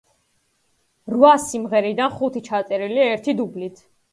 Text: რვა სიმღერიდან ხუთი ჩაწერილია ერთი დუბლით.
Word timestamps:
რვა 1.15 1.33
სიმღერიდან 1.45 2.17
ხუთი 2.17 2.45
ჩაწერილია 2.51 3.07
ერთი 3.13 3.37
დუბლით. 3.43 3.89